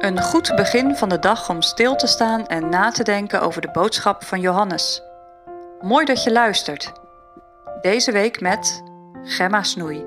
Een 0.00 0.22
goed 0.22 0.52
begin 0.56 0.96
van 0.96 1.08
de 1.08 1.18
dag 1.18 1.50
om 1.50 1.62
stil 1.62 1.96
te 1.96 2.06
staan 2.06 2.46
en 2.46 2.68
na 2.68 2.90
te 2.90 3.02
denken 3.02 3.40
over 3.40 3.60
de 3.60 3.70
boodschap 3.70 4.24
van 4.24 4.40
Johannes. 4.40 5.02
Mooi 5.80 6.04
dat 6.04 6.24
je 6.24 6.32
luistert. 6.32 6.92
Deze 7.80 8.12
week 8.12 8.40
met 8.40 8.82
Gemma 9.22 9.62
Snoei. 9.62 10.04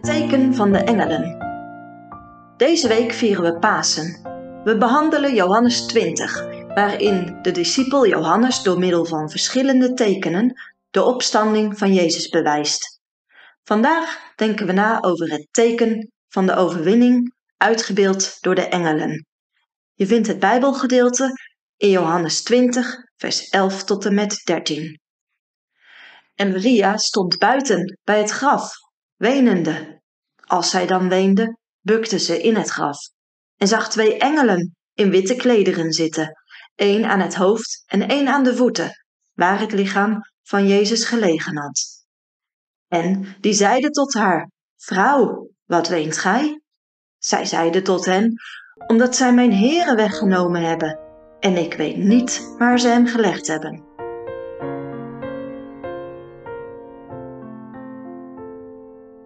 Teken 0.00 0.54
van 0.54 0.72
de 0.72 0.78
engelen. 0.84 1.46
Deze 2.56 2.88
week 2.88 3.12
vieren 3.12 3.44
we 3.44 3.58
Pasen. 3.58 4.16
We 4.64 4.76
behandelen 4.78 5.34
Johannes 5.34 5.86
20, 5.86 6.57
waarin 6.74 7.38
de 7.42 7.50
discipel 7.50 8.06
Johannes 8.06 8.62
door 8.62 8.78
middel 8.78 9.04
van 9.04 9.30
verschillende 9.30 9.94
tekenen 9.94 10.60
de 10.90 11.02
opstanding 11.02 11.78
van 11.78 11.94
Jezus 11.94 12.28
bewijst. 12.28 13.00
Vandaag 13.64 14.32
denken 14.36 14.66
we 14.66 14.72
na 14.72 15.02
over 15.02 15.30
het 15.30 15.48
teken 15.50 16.12
van 16.28 16.46
de 16.46 16.54
overwinning, 16.54 17.34
uitgebeeld 17.56 18.36
door 18.40 18.54
de 18.54 18.68
engelen. 18.68 19.26
Je 19.94 20.06
vindt 20.06 20.26
het 20.26 20.38
Bijbelgedeelte 20.38 21.32
in 21.76 21.90
Johannes 21.90 22.42
20, 22.42 22.96
vers 23.16 23.48
11 23.48 23.84
tot 23.84 24.04
en 24.04 24.14
met 24.14 24.40
13. 24.44 25.00
En 26.34 26.50
Maria 26.50 26.96
stond 26.96 27.38
buiten 27.38 27.98
bij 28.04 28.18
het 28.18 28.30
graf, 28.30 28.70
wenende. 29.16 30.00
Als 30.46 30.70
zij 30.70 30.86
dan 30.86 31.08
weende, 31.08 31.56
bukte 31.80 32.18
ze 32.18 32.42
in 32.42 32.56
het 32.56 32.68
graf 32.68 32.98
en 33.56 33.68
zag 33.68 33.90
twee 33.90 34.18
engelen 34.18 34.76
in 34.94 35.10
witte 35.10 35.36
klederen 35.36 35.92
zitten, 35.92 36.37
één 36.78 37.04
aan 37.04 37.20
het 37.20 37.34
hoofd 37.34 37.82
en 37.86 38.08
één 38.08 38.28
aan 38.28 38.42
de 38.44 38.56
voeten, 38.56 38.90
waar 39.34 39.60
het 39.60 39.72
lichaam 39.72 40.20
van 40.42 40.66
Jezus 40.66 41.04
gelegen 41.04 41.56
had. 41.56 42.06
En 42.88 43.36
die 43.40 43.52
zeiden 43.52 43.92
tot 43.92 44.14
haar: 44.14 44.50
Vrouw, 44.76 45.50
wat 45.64 45.88
weent 45.88 46.18
gij? 46.18 46.60
Zij 47.18 47.44
zeide 47.44 47.82
tot 47.82 48.04
hen: 48.04 48.34
Omdat 48.86 49.16
zij 49.16 49.34
mijn 49.34 49.52
heren 49.52 49.96
weggenomen 49.96 50.62
hebben, 50.62 50.98
en 51.40 51.56
ik 51.56 51.74
weet 51.74 51.96
niet 51.96 52.54
waar 52.58 52.80
ze 52.80 52.88
hem 52.88 53.06
gelegd 53.06 53.46
hebben. 53.46 53.84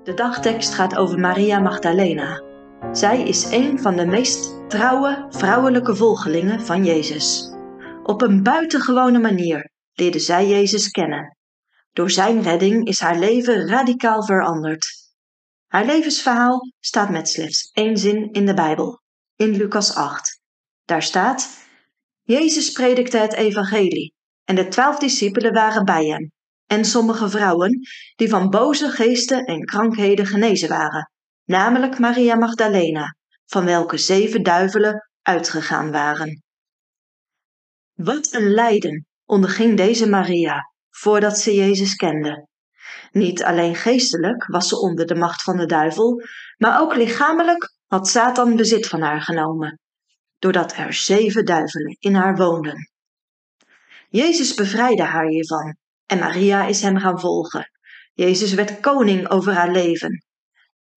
De 0.03 0.15
dagtekst 0.15 0.75
gaat 0.75 0.97
over 0.97 1.19
Maria 1.19 1.59
Magdalena. 1.59 2.52
Zij 2.91 3.23
is 3.23 3.45
een 3.45 3.79
van 3.81 3.97
de 3.97 4.07
meest 4.07 4.71
trouwe 4.71 5.27
vrouwelijke 5.31 5.97
volgelingen 5.97 6.61
van 6.61 6.85
Jezus. 6.85 7.53
Op 8.03 8.23
een 8.23 8.43
buitengewone 8.43 9.19
manier 9.19 9.71
leerde 9.93 10.19
zij 10.19 10.49
Jezus 10.49 10.91
kennen. 10.91 11.37
Door 11.93 12.11
zijn 12.11 12.43
redding 12.43 12.87
is 12.87 13.01
haar 13.01 13.19
leven 13.19 13.69
radicaal 13.69 14.25
veranderd. 14.25 14.87
Haar 15.67 15.85
levensverhaal 15.85 16.73
staat 16.81 17.11
met 17.11 17.29
slechts 17.29 17.71
één 17.73 17.97
zin 17.97 18.33
in 18.33 18.47
de 18.47 18.55
Bijbel, 18.55 19.03
in 19.37 19.57
Lucas 19.57 19.95
8. 19.95 20.41
Daar 20.85 21.03
staat: 21.03 21.49
Jezus 22.23 22.73
predikte 22.73 23.17
het 23.17 23.33
evangelie 23.33 24.15
en 24.45 24.55
de 24.55 24.69
twaalf 24.69 24.99
discipelen 24.99 25.53
waren 25.53 25.85
bij 25.85 26.07
hem 26.07 26.33
en 26.67 26.85
sommige 26.85 27.29
vrouwen 27.29 27.81
die 28.17 28.29
van 28.29 28.51
boze 28.51 28.89
geesten 28.89 29.45
en 29.45 29.65
krankheden 29.65 30.27
genezen 30.27 30.69
waren, 30.69 31.11
namelijk 31.45 31.99
Maria 31.99 32.35
Magdalena, 32.35 33.17
van 33.47 33.65
welke 33.65 33.99
zeven 33.99 34.43
duivelen 34.43 35.11
uitgegaan 35.23 35.91
waren. 35.91 36.43
Wat 37.93 38.33
een 38.33 38.51
lijden 38.51 39.07
onderging 39.25 39.77
deze 39.77 40.09
Maria 40.09 40.73
voordat 40.91 41.39
ze 41.39 41.55
Jezus 41.55 41.95
kende. 41.95 42.49
Niet 43.11 43.43
alleen 43.43 43.75
geestelijk 43.75 44.47
was 44.47 44.69
ze 44.69 44.81
onder 44.81 45.07
de 45.07 45.15
macht 45.15 45.43
van 45.43 45.57
de 45.57 45.67
duivel, 45.67 46.23
maar 46.57 46.81
ook 46.81 46.95
lichamelijk 46.95 47.75
had 47.87 48.09
Satan 48.09 48.57
bezit 48.57 48.87
van 48.87 49.01
haar 49.01 49.23
genomen, 49.23 49.79
doordat 50.39 50.77
er 50.77 50.93
zeven 50.93 51.45
duivelen 51.45 51.97
in 51.99 52.15
haar 52.15 52.37
woonden. 52.37 52.91
Jezus 54.09 54.55
bevrijdde 54.55 55.03
haar 55.03 55.27
hiervan 55.27 55.77
en 56.07 56.19
Maria 56.19 56.67
is 56.67 56.83
hem 56.83 56.99
gaan 56.99 57.21
volgen. 57.21 57.71
Jezus 58.13 58.55
werd 58.55 58.81
koning 58.81 59.29
over 59.29 59.53
haar 59.53 59.71
leven. 59.71 60.25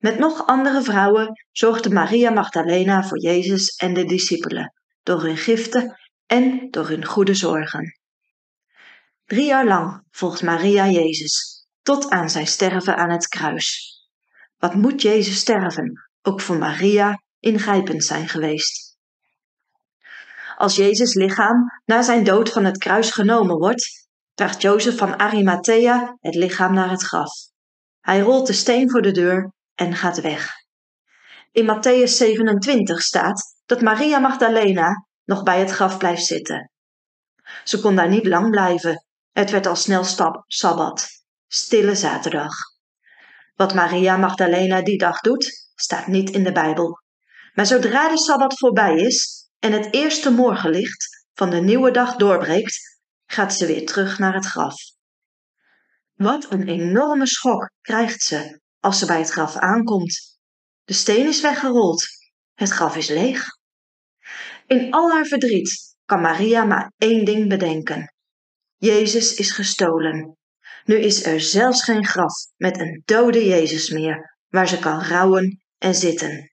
Met 0.06 0.20
nog 0.20 0.46
andere 0.46 0.82
vrouwen 0.82 1.46
zorgde 1.52 1.90
Maria 1.90 2.30
Magdalena 2.30 3.04
voor 3.04 3.20
Jezus 3.20 3.76
en 3.76 3.94
de 3.94 4.06
discipelen, 4.06 4.74
door 5.04 5.22
hun 5.22 5.38
giften 5.38 5.98
en 6.26 6.68
door 6.72 6.88
hun 6.88 7.06
goede 7.06 7.34
zorgen. 7.34 8.00
Drie 9.26 9.46
jaar 9.46 9.66
lang 9.66 10.04
volgt 10.12 10.42
Maria 10.42 10.88
Jezus, 10.88 11.66
tot 11.82 12.10
aan 12.10 12.30
zijn 12.30 12.48
sterven 12.48 12.98
aan 12.98 13.10
het 13.10 13.28
kruis. 13.28 13.98
Wat 14.58 14.74
moet 14.74 15.02
Jezus 15.02 15.40
sterven, 15.40 16.10
ook 16.22 16.42
voor 16.42 16.58
Maria 16.58 17.22
ingrijpend 17.40 18.04
zijn 18.04 18.30
geweest. 18.30 18.98
Als 20.58 20.76
Jezus 20.76 21.14
lichaam 21.14 21.82
na 21.86 22.02
zijn 22.02 22.24
dood 22.24 22.50
van 22.50 22.66
het 22.66 22.78
kruis 22.78 23.12
genomen 23.12 23.58
wordt, 23.58 24.08
draagt 24.34 24.62
Jozef 24.62 24.98
van 24.98 25.20
Arimathea 25.20 26.18
het 26.20 26.36
lichaam 26.36 26.74
naar 26.74 26.90
het 26.90 27.04
graf. 27.04 27.32
Hij 28.02 28.20
rolt 28.20 28.48
de 28.48 28.54
steen 28.54 28.90
voor 28.90 29.02
de 29.02 29.12
deur 29.12 29.54
en 29.76 29.96
gaat 29.96 30.22
weg. 30.22 30.54
In 31.52 31.66
Matthäus 31.66 32.18
27 32.18 33.02
staat 33.02 33.42
dat 33.66 33.82
Maria 33.82 34.20
Magdalena 34.20 35.08
nog 35.24 35.44
bij 35.44 35.60
het 35.60 35.72
graf 35.72 35.98
blijft 35.98 36.26
zitten. 36.26 36.72
Ze 37.64 37.80
kon 37.80 37.96
daar 37.96 38.10
niet 38.10 38.26
lang 38.26 38.50
blijven. 38.50 39.06
Het 39.32 39.52
werd 39.52 39.66
al 39.66 39.76
snel 39.76 40.04
stap, 40.04 40.44
sabbat, 40.48 41.08
stille 41.48 41.96
zaterdag. 41.96 42.54
Wat 43.56 43.74
Maria 43.74 44.18
Magdalena 44.18 44.82
die 44.82 44.98
dag 44.98 45.20
doet, 45.20 45.70
staat 45.76 46.08
niet 46.08 46.30
in 46.30 46.44
de 46.44 46.52
Bijbel. 46.52 47.02
Maar 47.54 47.66
zodra 47.66 48.10
de 48.10 48.18
sabbat 48.18 48.58
voorbij 48.58 48.96
is 48.96 49.48
en 49.60 49.72
het 49.72 49.94
eerste 49.94 50.32
morgenlicht 50.32 51.26
van 51.34 51.50
de 51.50 51.62
nieuwe 51.62 51.92
dag 51.92 52.16
doorbreekt, 52.16 53.00
gaat 53.26 53.54
ze 53.54 53.66
weer 53.66 53.86
terug 53.86 54.20
naar 54.20 54.34
het 54.34 54.46
graf. 54.46 54.76
Wat 56.14 56.52
een 56.52 56.68
enorme 56.68 57.28
schok 57.28 57.70
krijgt 57.82 58.22
ze 58.22 58.60
als 58.86 59.00
ze 59.00 59.06
bij 59.06 59.20
het 59.20 59.30
graf 59.30 59.56
aankomt. 59.56 60.38
De 60.84 60.94
steen 60.94 61.28
is 61.28 61.42
weggerold, 61.42 62.06
het 62.54 62.70
graf 62.70 62.96
is 62.96 63.10
leeg. 63.10 63.46
In 64.68 64.92
al 64.92 65.12
haar 65.12 65.26
verdriet 65.26 65.96
kan 66.06 66.22
Maria 66.22 66.64
maar 66.64 66.92
één 66.98 67.26
ding 67.26 67.50
bedenken. 67.50 68.14
Jezus 68.78 69.34
is 69.34 69.52
gestolen. 69.52 70.38
Nu 70.84 70.96
is 70.96 71.26
er 71.26 71.42
zelfs 71.42 71.84
geen 71.84 72.06
graf 72.06 72.34
met 72.58 72.80
een 72.80 73.02
dode 73.06 73.46
Jezus 73.46 73.90
meer, 73.90 74.38
waar 74.50 74.68
ze 74.68 74.80
kan 74.80 75.02
rouwen 75.02 75.64
en 75.78 75.96
zitten. 75.96 76.52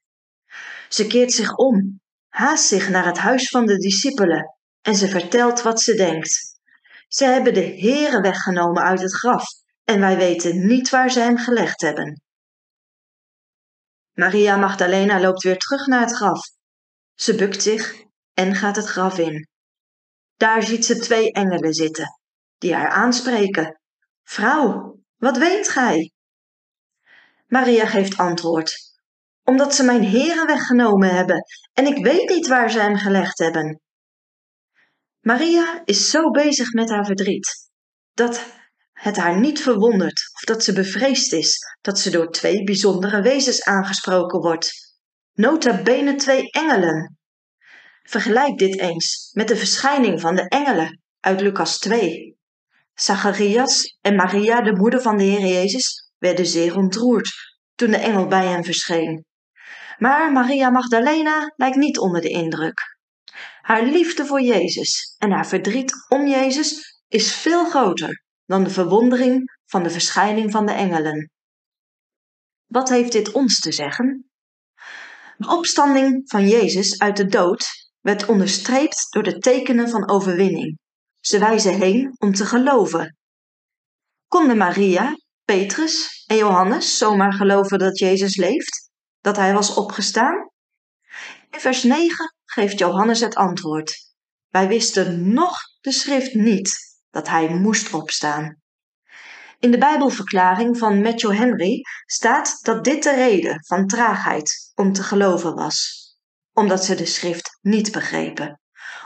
Ze 0.88 1.06
keert 1.06 1.32
zich 1.32 1.54
om, 1.54 2.00
haast 2.28 2.66
zich 2.66 2.88
naar 2.88 3.06
het 3.06 3.18
huis 3.18 3.48
van 3.48 3.66
de 3.66 3.76
discipelen 3.76 4.56
en 4.80 4.94
ze 4.94 5.08
vertelt 5.08 5.62
wat 5.62 5.80
ze 5.80 5.94
denkt. 5.94 6.60
Ze 7.08 7.24
hebben 7.24 7.54
de 7.54 7.76
Heere 7.78 8.20
weggenomen 8.20 8.82
uit 8.82 9.00
het 9.00 9.14
graf 9.14 9.44
en 9.84 10.00
wij 10.00 10.16
weten 10.16 10.66
niet 10.66 10.90
waar 10.90 11.10
ze 11.10 11.20
hem 11.20 11.36
gelegd 11.36 11.80
hebben. 11.80 12.21
Maria 14.12 14.56
Magdalena 14.56 15.20
loopt 15.20 15.42
weer 15.42 15.58
terug 15.58 15.86
naar 15.86 16.00
het 16.00 16.16
graf. 16.16 16.40
Ze 17.14 17.34
bukt 17.34 17.62
zich 17.62 18.02
en 18.34 18.54
gaat 18.54 18.76
het 18.76 18.86
graf 18.86 19.18
in. 19.18 19.48
Daar 20.36 20.62
ziet 20.62 20.84
ze 20.84 20.98
twee 20.98 21.32
engelen 21.32 21.72
zitten, 21.72 22.20
die 22.58 22.74
haar 22.74 22.88
aanspreken. 22.88 23.80
Vrouw, 24.22 24.98
wat 25.16 25.36
weent 25.36 25.68
gij? 25.68 26.12
Maria 27.46 27.86
geeft 27.86 28.16
antwoord. 28.16 28.90
Omdat 29.44 29.74
ze 29.74 29.82
mijn 29.82 30.02
heren 30.02 30.46
weggenomen 30.46 31.14
hebben 31.14 31.44
en 31.72 31.86
ik 31.86 32.04
weet 32.04 32.28
niet 32.28 32.46
waar 32.46 32.70
ze 32.70 32.80
hem 32.80 32.96
gelegd 32.96 33.38
hebben. 33.38 33.80
Maria 35.20 35.82
is 35.84 36.10
zo 36.10 36.30
bezig 36.30 36.72
met 36.72 36.90
haar 36.90 37.04
verdriet 37.04 37.70
dat 38.12 38.44
het 39.02 39.16
haar 39.16 39.40
niet 39.40 39.62
verwondert 39.62 40.30
of 40.34 40.40
dat 40.40 40.64
ze 40.64 40.72
bevreesd 40.72 41.32
is 41.32 41.58
dat 41.80 41.98
ze 41.98 42.10
door 42.10 42.30
twee 42.30 42.64
bijzondere 42.64 43.22
wezens 43.22 43.62
aangesproken 43.64 44.40
wordt. 44.40 44.96
Nota 45.32 45.82
bene 45.82 46.14
twee 46.14 46.50
engelen. 46.50 47.18
Vergelijk 48.02 48.58
dit 48.58 48.78
eens 48.78 49.30
met 49.32 49.48
de 49.48 49.56
verschijning 49.56 50.20
van 50.20 50.34
de 50.34 50.48
engelen 50.48 51.00
uit 51.20 51.40
Lucas 51.40 51.78
2. 51.78 52.36
Zacharias 52.94 53.98
en 54.00 54.14
Maria, 54.16 54.60
de 54.60 54.76
moeder 54.76 55.02
van 55.02 55.16
de 55.16 55.24
Heer 55.24 55.46
Jezus, 55.46 56.12
werden 56.18 56.46
zeer 56.46 56.76
ontroerd 56.76 57.32
toen 57.74 57.90
de 57.90 57.96
engel 57.96 58.26
bij 58.26 58.46
hen 58.46 58.64
verscheen. 58.64 59.24
Maar 59.98 60.32
Maria 60.32 60.70
Magdalena 60.70 61.52
lijkt 61.56 61.76
niet 61.76 61.98
onder 61.98 62.20
de 62.20 62.28
indruk. 62.28 62.80
Haar 63.60 63.82
liefde 63.82 64.26
voor 64.26 64.40
Jezus 64.40 65.14
en 65.18 65.30
haar 65.30 65.46
verdriet 65.46 65.92
om 66.08 66.26
Jezus 66.26 67.00
is 67.08 67.34
veel 67.34 67.64
groter 67.64 68.21
dan 68.46 68.64
de 68.64 68.70
verwondering 68.70 69.58
van 69.66 69.82
de 69.82 69.90
verschijning 69.90 70.50
van 70.50 70.66
de 70.66 70.72
engelen. 70.72 71.30
Wat 72.66 72.88
heeft 72.88 73.12
dit 73.12 73.32
ons 73.32 73.60
te 73.60 73.72
zeggen? 73.72 74.30
De 75.36 75.48
opstanding 75.48 76.22
van 76.24 76.48
Jezus 76.48 76.98
uit 76.98 77.16
de 77.16 77.26
dood 77.26 77.66
werd 78.00 78.26
onderstreept 78.26 79.06
door 79.10 79.22
de 79.22 79.38
tekenen 79.38 79.88
van 79.88 80.10
overwinning. 80.10 80.78
Ze 81.20 81.38
wijzen 81.38 81.78
heen 81.78 82.14
om 82.18 82.32
te 82.34 82.46
geloven 82.46 83.16
Konden 84.28 84.56
Maria, 84.56 85.16
Petrus 85.44 86.24
en 86.26 86.36
Johannes 86.36 86.98
zomaar 86.98 87.32
geloven 87.32 87.78
dat 87.78 87.98
Jezus 87.98 88.36
leeft, 88.36 88.90
dat 89.20 89.36
hij 89.36 89.52
was 89.52 89.74
opgestaan? 89.74 90.50
In 91.50 91.60
vers 91.60 91.82
9 91.82 92.34
geeft 92.44 92.78
Johannes 92.78 93.20
het 93.20 93.34
antwoord. 93.34 93.94
Wij 94.48 94.68
wisten 94.68 95.32
nog 95.32 95.56
de 95.80 95.92
schrift 95.92 96.34
niet 96.34 96.91
dat 97.12 97.28
hij 97.28 97.48
moest 97.48 97.94
opstaan. 97.94 98.56
In 99.58 99.70
de 99.70 99.78
Bijbelverklaring 99.78 100.78
van 100.78 101.00
Matthew 101.00 101.32
Henry 101.32 101.80
staat 102.06 102.58
dat 102.62 102.84
dit 102.84 103.02
de 103.02 103.14
reden 103.14 103.64
van 103.64 103.86
traagheid 103.86 104.72
om 104.74 104.92
te 104.92 105.02
geloven 105.02 105.54
was, 105.54 106.06
omdat 106.52 106.84
ze 106.84 106.94
de 106.94 107.06
schrift 107.06 107.58
niet 107.60 107.92
begrepen, 107.92 108.60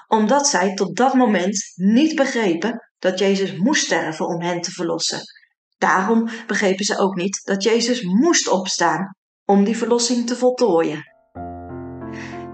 omdat 0.06 0.48
zij 0.48 0.74
tot 0.74 0.96
dat 0.96 1.14
moment 1.14 1.72
niet 1.74 2.14
begrepen 2.14 2.90
dat 2.98 3.18
Jezus 3.18 3.56
moest 3.56 3.84
sterven 3.84 4.26
om 4.26 4.40
hen 4.40 4.60
te 4.60 4.70
verlossen. 4.70 5.20
Daarom 5.78 6.28
begrepen 6.46 6.84
ze 6.84 6.98
ook 6.98 7.14
niet 7.14 7.40
dat 7.44 7.62
Jezus 7.62 8.02
moest 8.02 8.48
opstaan 8.48 9.16
om 9.44 9.64
die 9.64 9.76
verlossing 9.76 10.26
te 10.26 10.36
voltooien. 10.36 11.02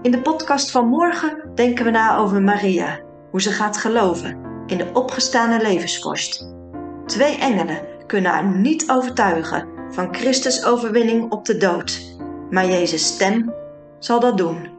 In 0.01 0.11
de 0.11 0.21
podcast 0.21 0.71
van 0.71 0.87
morgen 0.87 1.51
denken 1.55 1.85
we 1.85 1.91
na 1.91 2.17
over 2.17 2.41
Maria, 2.41 3.01
hoe 3.31 3.41
ze 3.41 3.51
gaat 3.51 3.77
geloven 3.77 4.52
in 4.65 4.77
de 4.77 4.89
opgestane 4.93 5.61
levensvorst. 5.61 6.47
Twee 7.05 7.37
engelen 7.37 7.79
kunnen 8.07 8.31
haar 8.31 8.45
niet 8.45 8.89
overtuigen 8.89 9.67
van 9.89 10.15
Christus 10.15 10.65
overwinning 10.65 11.31
op 11.31 11.45
de 11.45 11.57
dood, 11.57 12.17
maar 12.49 12.65
Jezus' 12.65 13.05
stem 13.07 13.53
zal 13.99 14.19
dat 14.19 14.37
doen. 14.37 14.72